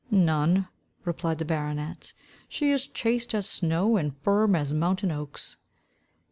"None," 0.09 0.67
replied 1.05 1.37
the 1.37 1.45
baronet, 1.45 2.13
"she 2.49 2.71
is 2.71 2.87
chaste 2.87 3.35
as 3.35 3.47
snow, 3.47 3.97
and 3.97 4.17
firm 4.23 4.55
as 4.55 4.73
mountain 4.73 5.11
oaks." 5.11 5.57